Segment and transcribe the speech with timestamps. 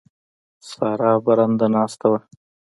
[0.69, 2.19] سارا برنده ناسته ده.